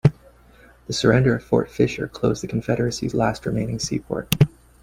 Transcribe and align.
The 0.87 0.93
surrender 0.93 1.35
of 1.35 1.43
Fort 1.43 1.69
Fisher 1.69 2.07
closed 2.07 2.41
the 2.41 2.47
Confederacy's 2.47 3.13
last 3.13 3.45
remaining 3.45 3.77
seaport. 3.77 4.33